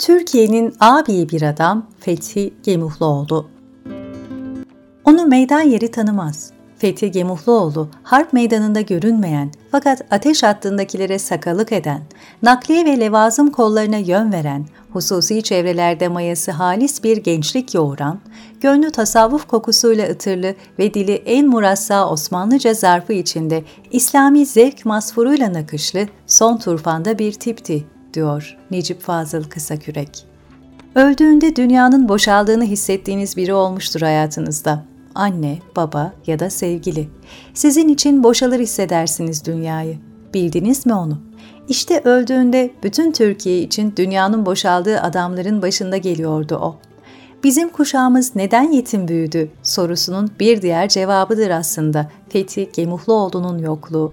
Türkiye'nin 0.00 0.74
abi 0.80 1.28
bir 1.28 1.42
adam 1.42 1.86
Fethi 1.98 2.54
Gemuhluoğlu. 2.62 3.46
Onu 5.04 5.26
meydan 5.26 5.60
yeri 5.60 5.90
tanımaz. 5.90 6.50
Fethi 6.78 7.10
Gemuhluoğlu, 7.10 7.88
harp 8.02 8.32
meydanında 8.32 8.80
görünmeyen 8.80 9.50
fakat 9.70 10.02
ateş 10.10 10.42
hattındakilere 10.42 11.18
sakalık 11.18 11.72
eden, 11.72 12.02
nakliye 12.42 12.84
ve 12.84 13.00
levazım 13.00 13.50
kollarına 13.50 13.96
yön 13.96 14.32
veren, 14.32 14.66
hususi 14.92 15.42
çevrelerde 15.42 16.08
mayası 16.08 16.50
halis 16.50 17.04
bir 17.04 17.16
gençlik 17.16 17.74
yoğuran, 17.74 18.20
gönlü 18.60 18.90
tasavvuf 18.90 19.46
kokusuyla 19.46 20.08
ıtırlı 20.08 20.54
ve 20.78 20.94
dili 20.94 21.14
en 21.14 21.46
murassa 21.46 22.10
Osmanlıca 22.10 22.74
zarfı 22.74 23.12
içinde 23.12 23.64
İslami 23.90 24.46
zevk 24.46 24.84
masfuruyla 24.84 25.52
nakışlı 25.52 26.06
son 26.26 26.56
turfanda 26.56 27.18
bir 27.18 27.32
tipti, 27.32 27.84
diyor 28.14 28.56
Necip 28.70 29.00
Fazıl 29.00 29.44
Kısakürek. 29.44 30.24
Öldüğünde 30.94 31.56
dünyanın 31.56 32.08
boşaldığını 32.08 32.64
hissettiğiniz 32.64 33.36
biri 33.36 33.54
olmuştur 33.54 34.00
hayatınızda 34.00 34.84
anne, 35.14 35.58
baba 35.76 36.12
ya 36.26 36.38
da 36.38 36.50
sevgili. 36.50 37.08
Sizin 37.54 37.88
için 37.88 38.22
boşalır 38.22 38.60
hissedersiniz 38.60 39.44
dünyayı. 39.44 39.98
Bildiniz 40.34 40.86
mi 40.86 40.94
onu? 40.94 41.18
İşte 41.68 42.00
öldüğünde 42.04 42.70
bütün 42.82 43.12
Türkiye 43.12 43.58
için 43.58 43.94
dünyanın 43.96 44.46
boşaldığı 44.46 45.00
adamların 45.00 45.62
başında 45.62 45.96
geliyordu 45.96 46.56
o. 46.62 46.76
Bizim 47.44 47.68
kuşağımız 47.68 48.36
neden 48.36 48.72
yetim 48.72 49.08
büyüdü 49.08 49.50
sorusunun 49.62 50.30
bir 50.40 50.62
diğer 50.62 50.88
cevabıdır 50.88 51.50
aslında 51.50 52.10
Fethi 52.28 52.70
Gemuhluoğlu'nun 52.72 53.58
yokluğu. 53.58 54.12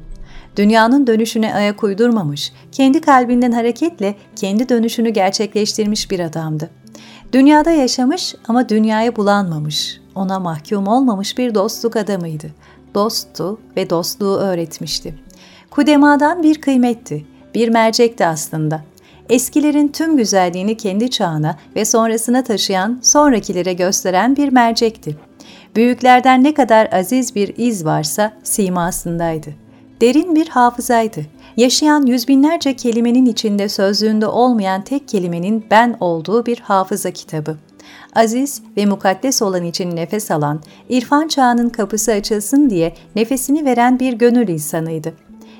Dünyanın 0.57 1.07
dönüşüne 1.07 1.55
ayak 1.55 1.83
uydurmamış, 1.83 2.51
kendi 2.71 3.01
kalbinden 3.01 3.51
hareketle 3.51 4.15
kendi 4.35 4.69
dönüşünü 4.69 5.09
gerçekleştirmiş 5.09 6.11
bir 6.11 6.19
adamdı. 6.19 6.69
Dünyada 7.33 7.71
yaşamış 7.71 8.35
ama 8.47 8.69
dünyaya 8.69 9.15
bulanmamış, 9.15 10.01
ona 10.15 10.39
mahkum 10.39 10.87
olmamış 10.87 11.37
bir 11.37 11.55
dostluk 11.55 11.95
adamıydı. 11.95 12.47
Dosttu 12.95 13.59
ve 13.77 13.89
dostluğu 13.89 14.37
öğretmişti. 14.37 15.19
Kudemadan 15.71 16.43
bir 16.43 16.61
kıymetti, 16.61 17.25
bir 17.55 17.69
mercekti 17.69 18.25
aslında. 18.25 18.81
Eskilerin 19.29 19.87
tüm 19.87 20.17
güzelliğini 20.17 20.77
kendi 20.77 21.09
çağına 21.09 21.57
ve 21.75 21.85
sonrasına 21.85 22.43
taşıyan, 22.43 22.99
sonrakilere 23.01 23.73
gösteren 23.73 24.35
bir 24.35 24.49
mercekti. 24.49 25.17
Büyüklerden 25.75 26.43
ne 26.43 26.53
kadar 26.53 26.89
aziz 26.93 27.35
bir 27.35 27.53
iz 27.57 27.85
varsa 27.85 28.33
simasındaydı. 28.43 29.66
Derin 30.01 30.35
bir 30.35 30.47
hafızaydı. 30.47 31.19
Yaşayan 31.57 32.05
yüz 32.05 32.27
binlerce 32.27 32.75
kelimenin 32.75 33.25
içinde 33.25 33.69
sözlüğünde 33.69 34.27
olmayan 34.27 34.83
tek 34.83 35.07
kelimenin 35.07 35.65
ben 35.71 35.97
olduğu 35.99 36.45
bir 36.45 36.59
hafıza 36.59 37.11
kitabı 37.11 37.57
aziz 38.17 38.61
ve 38.77 38.85
mukaddes 38.85 39.41
olan 39.41 39.63
için 39.63 39.95
nefes 39.95 40.31
alan, 40.31 40.61
irfan 40.89 41.27
çağının 41.27 41.69
kapısı 41.69 42.11
açılsın 42.11 42.69
diye 42.69 42.93
nefesini 43.15 43.65
veren 43.65 43.99
bir 43.99 44.13
gönül 44.13 44.47
insanıydı. 44.47 45.13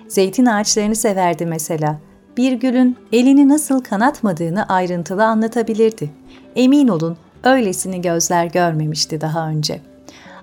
Zeytin 0.08 0.46
ağaçlarını 0.46 0.96
severdi 0.96 1.46
mesela. 1.46 2.00
Bir 2.38 2.52
gülün 2.52 2.98
elini 3.12 3.50
nasıl 3.50 3.84
kanatmadığını 3.84 4.66
ayrıntılı 4.66 5.26
anlatabilirdi. 5.26 6.10
Emin 6.56 6.88
olun 6.88 7.18
öylesini 7.44 8.02
gözler 8.02 8.46
görmemişti 8.46 9.22
daha 9.22 9.50
önce. 9.50 9.82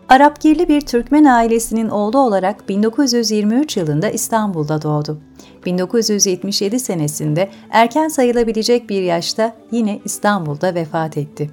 Arapgirli 0.09 0.69
bir 0.69 0.81
Türkmen 0.81 1.25
ailesinin 1.25 1.89
oğlu 1.89 2.19
olarak 2.19 2.69
1923 2.69 3.77
yılında 3.77 4.11
İstanbul'da 4.11 4.83
doğdu. 4.83 5.19
1977 5.67 6.81
senesinde 6.81 7.51
erken 7.71 8.09
sayılabilecek 8.09 8.91
bir 8.91 9.03
yaşta 9.03 9.57
yine 9.71 10.01
İstanbul'da 10.05 10.75
vefat 10.75 11.17
etti. 11.17 11.51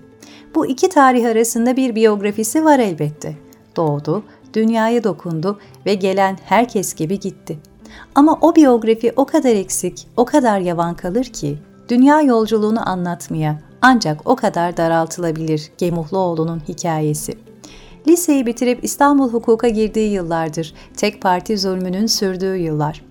Bu 0.55 0.65
iki 0.65 0.89
tarih 0.89 1.25
arasında 1.25 1.77
bir 1.77 1.95
biyografisi 1.95 2.65
var 2.65 2.79
elbette. 2.79 3.35
Doğdu, 3.75 4.23
dünyaya 4.53 5.03
dokundu 5.03 5.59
ve 5.85 5.93
gelen 5.93 6.37
herkes 6.45 6.93
gibi 6.93 7.19
gitti. 7.19 7.59
Ama 8.15 8.37
o 8.41 8.55
biyografi 8.55 9.13
o 9.15 9.25
kadar 9.25 9.55
eksik, 9.55 10.07
o 10.17 10.25
kadar 10.25 10.59
yavan 10.59 10.95
kalır 10.95 11.25
ki 11.25 11.57
dünya 11.89 12.21
yolculuğunu 12.21 12.89
anlatmaya 12.89 13.59
ancak 13.81 14.29
o 14.29 14.35
kadar 14.35 14.77
daraltılabilir 14.77 15.71
Gemuhluoğlu'nun 15.77 16.61
hikayesi. 16.67 17.50
Liseyi 18.07 18.45
bitirip 18.45 18.83
İstanbul 18.83 19.29
hukuka 19.29 19.69
girdiği 19.69 20.11
yıllardır, 20.11 20.73
tek 20.97 21.21
parti 21.21 21.57
zulmünün 21.57 22.05
sürdüğü 22.05 22.55
yıllar. 22.55 23.01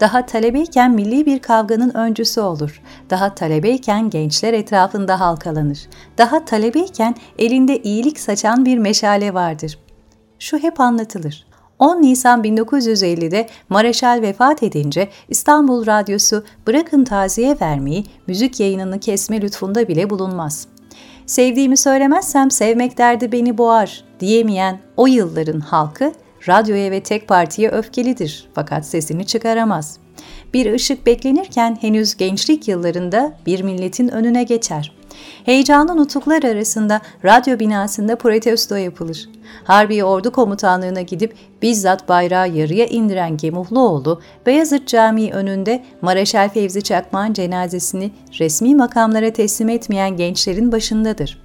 Daha 0.00 0.26
talebeyken 0.26 0.90
milli 0.90 1.26
bir 1.26 1.38
kavganın 1.38 1.94
öncüsü 1.94 2.40
olur. 2.40 2.82
Daha 3.10 3.34
talebeyken 3.34 4.10
gençler 4.10 4.52
etrafında 4.52 5.20
halkalanır. 5.20 5.88
Daha 6.18 6.44
talebeyken 6.44 7.14
elinde 7.38 7.82
iyilik 7.82 8.20
saçan 8.20 8.64
bir 8.64 8.78
meşale 8.78 9.34
vardır. 9.34 9.78
Şu 10.38 10.58
hep 10.58 10.80
anlatılır. 10.80 11.46
10 11.78 12.02
Nisan 12.02 12.42
1950'de 12.44 13.48
Mareşal 13.68 14.22
vefat 14.22 14.62
edince 14.62 15.08
İstanbul 15.28 15.86
Radyosu 15.86 16.44
bırakın 16.66 17.04
taziye 17.04 17.56
vermeyi, 17.60 18.04
müzik 18.26 18.60
yayınını 18.60 19.00
kesme 19.00 19.40
lütfunda 19.42 19.88
bile 19.88 20.10
bulunmaz. 20.10 20.68
Sevdiğimi 21.26 21.76
söylemezsem 21.76 22.50
sevmek 22.50 22.98
derdi 22.98 23.32
beni 23.32 23.58
boğar 23.58 24.04
diyemeyen 24.20 24.80
o 24.96 25.06
yılların 25.06 25.60
halkı 25.60 26.12
radyoya 26.48 26.90
ve 26.90 27.02
tek 27.02 27.28
partiye 27.28 27.70
öfkelidir 27.70 28.48
fakat 28.54 28.86
sesini 28.86 29.26
çıkaramaz. 29.26 29.98
Bir 30.54 30.72
ışık 30.72 31.06
beklenirken 31.06 31.78
henüz 31.80 32.16
gençlik 32.16 32.68
yıllarında 32.68 33.38
bir 33.46 33.62
milletin 33.62 34.08
önüne 34.08 34.42
geçer. 34.42 34.95
Heyecanlı 35.46 35.96
nutuklar 35.96 36.42
arasında 36.42 37.00
radyo 37.24 37.58
binasında 37.58 38.16
protesto 38.16 38.74
yapılır. 38.74 39.28
Harbi 39.64 40.04
Ordu 40.04 40.32
Komutanlığı'na 40.32 41.00
gidip 41.00 41.34
bizzat 41.62 42.08
bayrağı 42.08 42.48
yarıya 42.48 42.86
indiren 42.86 43.36
Gemuhluoğlu, 43.36 44.20
Beyazıt 44.46 44.88
Camii 44.88 45.32
önünde 45.32 45.84
Mareşal 46.02 46.48
Fevzi 46.48 46.82
Çakmak'ın 46.82 47.32
cenazesini 47.32 48.10
resmi 48.38 48.74
makamlara 48.74 49.32
teslim 49.32 49.68
etmeyen 49.68 50.16
gençlerin 50.16 50.72
başındadır. 50.72 51.42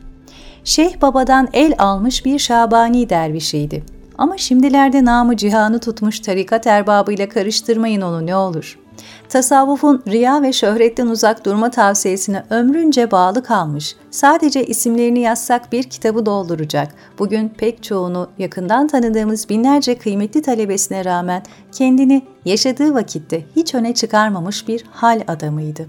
Şeyh 0.64 1.02
Baba'dan 1.02 1.48
el 1.54 1.74
almış 1.78 2.26
bir 2.26 2.40
Şabani 2.40 3.10
dervişiydi. 3.10 3.84
Ama 4.18 4.38
şimdilerde 4.38 5.06
namı 5.06 5.38
cihanı 5.38 5.80
tutmuş 5.80 6.20
tarikat 6.20 6.68
erbabıyla 6.68 7.30
karıştırmayın 7.30 8.02
onu 8.02 8.26
ne 8.26 8.36
olur. 8.36 8.81
Tasavvufun 9.30 10.04
riya 10.08 10.42
ve 10.42 10.54
şöhretten 10.54 11.08
uzak 11.08 11.46
durma 11.46 11.72
tavsiyesine 11.72 12.44
ömrünce 12.50 13.12
bağlı 13.12 13.44
kalmış, 13.44 13.96
sadece 14.12 14.66
isimlerini 14.66 15.20
yazsak 15.20 15.72
bir 15.72 15.84
kitabı 15.84 16.26
dolduracak, 16.26 16.96
bugün 17.20 17.50
pek 17.50 17.84
çoğunu 17.84 18.30
yakından 18.38 18.88
tanıdığımız 18.88 19.50
binlerce 19.50 19.98
kıymetli 19.98 20.42
talebesine 20.42 21.06
rağmen 21.06 21.44
kendini 21.72 22.22
yaşadığı 22.46 22.94
vakitte 22.94 23.46
hiç 23.56 23.76
öne 23.76 23.94
çıkarmamış 23.94 24.68
bir 24.68 24.86
hal 24.92 25.22
adamıydı. 25.28 25.86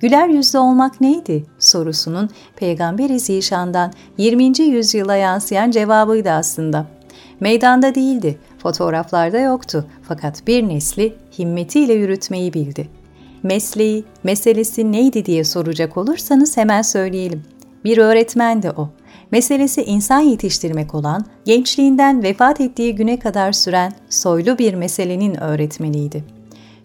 Güler 0.00 0.28
yüzlü 0.28 0.58
olmak 0.58 1.00
neydi 1.00 1.44
sorusunun 1.58 2.30
Peygamber-i 2.56 3.20
Zişan'dan 3.20 3.92
20. 4.18 4.60
yüzyıla 4.60 5.16
yansıyan 5.16 5.70
cevabıydı 5.70 6.30
aslında. 6.30 6.86
Meydanda 7.40 7.94
değildi, 7.94 8.38
fotoğraflarda 8.64 9.38
yoktu 9.38 9.86
fakat 10.02 10.46
bir 10.46 10.68
nesli 10.68 11.14
himmetiyle 11.38 11.92
yürütmeyi 11.92 12.54
bildi. 12.54 12.88
Mesleği, 13.42 14.04
meselesi 14.24 14.92
neydi 14.92 15.24
diye 15.24 15.44
soracak 15.44 15.96
olursanız 15.96 16.56
hemen 16.56 16.82
söyleyelim. 16.82 17.42
Bir 17.84 17.98
öğretmendi 17.98 18.70
o. 18.70 18.88
Meselesi 19.30 19.82
insan 19.82 20.20
yetiştirmek 20.20 20.94
olan, 20.94 21.24
gençliğinden 21.44 22.22
vefat 22.22 22.60
ettiği 22.60 22.94
güne 22.94 23.18
kadar 23.18 23.52
süren 23.52 23.92
soylu 24.10 24.58
bir 24.58 24.74
meselenin 24.74 25.40
öğretmeniydi. 25.40 26.24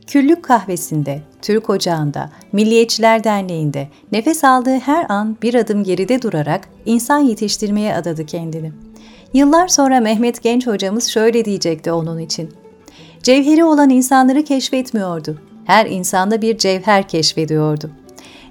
Küllük 0.08 0.44
kahvesinde, 0.44 1.22
Türk 1.42 1.70
Ocağı'nda, 1.70 2.30
Milliyetçiler 2.52 3.24
Derneği'nde 3.24 3.88
nefes 4.12 4.44
aldığı 4.44 4.78
her 4.78 5.06
an 5.10 5.38
bir 5.42 5.54
adım 5.54 5.84
geride 5.84 6.22
durarak 6.22 6.70
insan 6.86 7.20
yetiştirmeye 7.20 7.96
adadı 7.96 8.25
kendini. 8.25 8.72
Yıllar 9.34 9.68
sonra 9.68 10.00
Mehmet 10.00 10.44
Genç 10.44 10.68
hocamız 10.68 11.08
şöyle 11.08 11.46
diyecekti 11.46 11.92
onun 11.92 12.20
için. 12.20 12.50
Cevheri 13.24 13.64
olan 13.64 13.90
insanları 13.90 14.44
keşfetmiyordu. 14.44 15.38
Her 15.66 15.86
insanda 15.86 16.42
bir 16.42 16.58
cevher 16.58 17.08
keşfediyordu. 17.08 17.92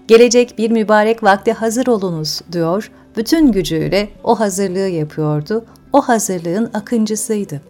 Gelecek 0.08 0.58
bir 0.58 0.70
mübarek 0.70 1.22
vakte 1.22 1.52
hazır 1.52 1.86
olunuz 1.86 2.40
diyor, 2.52 2.90
bütün 3.16 3.52
gücüyle 3.52 4.08
o 4.24 4.40
hazırlığı 4.40 4.88
yapıyordu, 4.88 5.64
o 5.92 6.00
hazırlığın 6.00 6.70
akıncısıydı. 6.74 7.60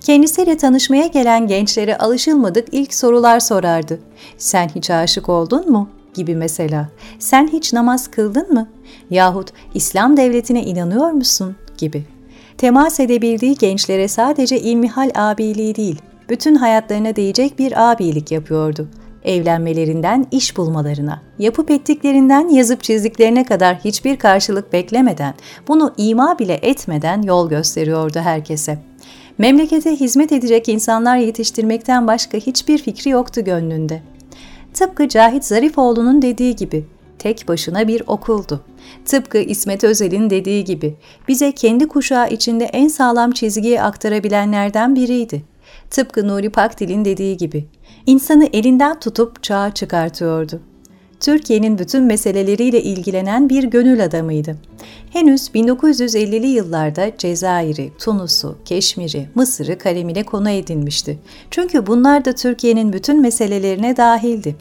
Kendisiyle 0.00 0.56
tanışmaya 0.56 1.06
gelen 1.06 1.46
gençlere 1.46 1.98
alışılmadık 1.98 2.68
ilk 2.72 2.94
sorular 2.94 3.40
sorardı. 3.40 3.98
Sen 4.38 4.68
hiç 4.68 4.90
aşık 4.90 5.28
oldun 5.28 5.70
mu? 5.70 5.88
gibi 6.14 6.34
mesela. 6.34 6.88
Sen 7.18 7.48
hiç 7.48 7.72
namaz 7.72 8.08
kıldın 8.08 8.52
mı? 8.52 8.68
Yahut 9.10 9.52
İslam 9.74 10.16
devletine 10.16 10.62
inanıyor 10.62 11.10
musun? 11.10 11.56
gibi 11.78 12.17
temas 12.58 13.00
edebildiği 13.00 13.54
gençlere 13.54 14.08
sadece 14.08 14.60
ilmihal 14.60 15.10
abiliği 15.14 15.74
değil, 15.74 16.02
bütün 16.28 16.54
hayatlarına 16.54 17.16
değecek 17.16 17.58
bir 17.58 17.92
abilik 17.92 18.32
yapıyordu. 18.32 18.88
Evlenmelerinden 19.24 20.26
iş 20.30 20.56
bulmalarına, 20.56 21.22
yapıp 21.38 21.70
ettiklerinden 21.70 22.48
yazıp 22.48 22.82
çizdiklerine 22.82 23.44
kadar 23.44 23.76
hiçbir 23.76 24.16
karşılık 24.16 24.72
beklemeden, 24.72 25.34
bunu 25.68 25.94
ima 25.96 26.38
bile 26.38 26.54
etmeden 26.54 27.22
yol 27.22 27.48
gösteriyordu 27.48 28.18
herkese. 28.18 28.78
Memlekete 29.38 29.96
hizmet 29.96 30.32
edecek 30.32 30.68
insanlar 30.68 31.16
yetiştirmekten 31.16 32.06
başka 32.06 32.38
hiçbir 32.38 32.78
fikri 32.78 33.10
yoktu 33.10 33.44
gönlünde. 33.44 34.02
Tıpkı 34.74 35.08
Cahit 35.08 35.44
Zarifoğlu'nun 35.44 36.22
dediği 36.22 36.56
gibi, 36.56 36.84
tek 37.18 37.48
başına 37.48 37.88
bir 37.88 38.02
okuldu. 38.06 38.60
Tıpkı 39.04 39.38
İsmet 39.38 39.84
Özel'in 39.84 40.30
dediği 40.30 40.64
gibi, 40.64 40.96
bize 41.28 41.52
kendi 41.52 41.88
kuşağı 41.88 42.30
içinde 42.30 42.64
en 42.64 42.88
sağlam 42.88 43.30
çizgiyi 43.30 43.82
aktarabilenlerden 43.82 44.96
biriydi. 44.96 45.42
Tıpkı 45.90 46.28
Nuri 46.28 46.50
Pakdil'in 46.50 47.04
dediği 47.04 47.36
gibi, 47.36 47.66
insanı 48.06 48.48
elinden 48.52 49.00
tutup 49.00 49.42
çağa 49.42 49.74
çıkartıyordu. 49.74 50.60
Türkiye'nin 51.20 51.78
bütün 51.78 52.02
meseleleriyle 52.02 52.82
ilgilenen 52.82 53.48
bir 53.48 53.64
gönül 53.64 54.04
adamıydı. 54.04 54.56
Henüz 55.10 55.48
1950'li 55.48 56.46
yıllarda 56.46 57.16
Cezayir'i, 57.18 57.92
Tunus'u, 57.98 58.56
Keşmir'i, 58.64 59.28
Mısır'ı 59.34 59.78
kalemine 59.78 60.22
konu 60.22 60.50
edinmişti. 60.50 61.18
Çünkü 61.50 61.86
bunlar 61.86 62.24
da 62.24 62.34
Türkiye'nin 62.34 62.92
bütün 62.92 63.20
meselelerine 63.20 63.96
dahildi. 63.96 64.56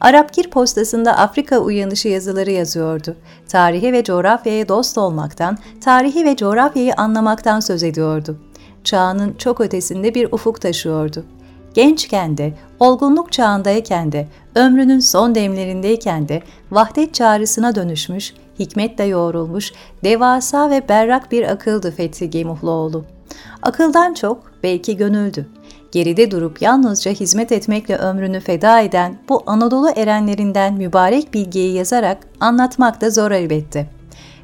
Arapgir 0.00 0.50
postasında 0.50 1.16
Afrika 1.18 1.58
uyanışı 1.58 2.08
yazıları 2.08 2.50
yazıyordu. 2.50 3.16
Tarihi 3.48 3.92
ve 3.92 4.04
coğrafyaya 4.04 4.68
dost 4.68 4.98
olmaktan, 4.98 5.58
tarihi 5.80 6.24
ve 6.24 6.36
coğrafyayı 6.36 6.94
anlamaktan 6.94 7.60
söz 7.60 7.82
ediyordu. 7.82 8.38
Çağının 8.84 9.34
çok 9.38 9.60
ötesinde 9.60 10.14
bir 10.14 10.32
ufuk 10.32 10.60
taşıyordu 10.60 11.24
gençken 11.78 12.38
de, 12.38 12.54
olgunluk 12.80 13.32
çağındayken 13.32 14.12
de, 14.12 14.28
ömrünün 14.54 15.00
son 15.00 15.34
demlerindeyken 15.34 16.28
de 16.28 16.42
vahdet 16.70 17.14
çağrısına 17.14 17.74
dönüşmüş, 17.74 18.34
hikmetle 18.58 19.04
yoğrulmuş, 19.04 19.72
devasa 20.04 20.70
ve 20.70 20.88
berrak 20.88 21.32
bir 21.32 21.50
akıldı 21.50 21.90
Fethi 21.90 22.30
Gemuhluoğlu. 22.30 23.04
Akıldan 23.62 24.14
çok 24.14 24.52
belki 24.62 24.96
gönüldü. 24.96 25.46
Geride 25.92 26.30
durup 26.30 26.62
yalnızca 26.62 27.12
hizmet 27.12 27.52
etmekle 27.52 27.96
ömrünü 27.96 28.40
feda 28.40 28.80
eden 28.80 29.18
bu 29.28 29.42
Anadolu 29.46 29.90
erenlerinden 29.96 30.74
mübarek 30.74 31.34
bilgiyi 31.34 31.74
yazarak 31.74 32.18
anlatmak 32.40 33.00
da 33.00 33.10
zor 33.10 33.30
elbette.'' 33.30 33.98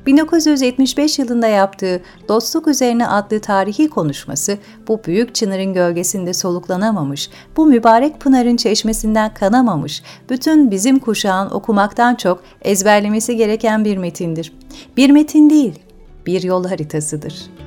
1975 0.07 1.19
yılında 1.19 1.47
yaptığı 1.47 2.03
Dostluk 2.29 2.69
Üzerine 2.69 3.07
adlı 3.07 3.41
tarihi 3.41 3.89
konuşması 3.89 4.59
bu 4.89 5.05
büyük 5.05 5.35
çınarın 5.35 5.75
gölgesinde 5.75 6.33
soluklanamamış, 6.33 7.31
bu 7.57 7.67
mübarek 7.67 8.21
pınarın 8.21 8.57
çeşmesinden 8.57 9.35
kanamamış, 9.35 10.03
bütün 10.31 10.71
bizim 10.71 10.99
kuşağın 10.99 11.51
okumaktan 11.51 12.15
çok 12.15 12.43
ezberlemesi 12.63 13.37
gereken 13.37 13.85
bir 13.85 13.97
metindir. 13.97 14.53
Bir 14.97 15.11
metin 15.11 15.51
değil, 15.51 15.79
bir 16.27 16.43
yol 16.43 16.65
haritasıdır.'' 16.65 17.64